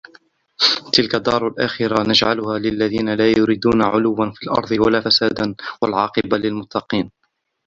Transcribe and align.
تِلْكَ 0.93 1.15
الدَّارُ 1.15 1.47
الْآخِرَةُ 1.47 2.09
نَجْعَلُهَا 2.09 2.59
لِلَّذِينَ 2.59 3.13
لَا 3.13 3.29
يُرِيدُونَ 3.31 3.81
عُلُوًّا 3.81 4.31
فِي 4.35 4.43
الْأَرْضِ 4.43 4.71
وَلَا 4.71 5.01
فَسَادًا 5.01 5.55
وَالْعَاقِبَةُ 5.81 6.37
لِلْمُتَّقِينَ 6.37 7.11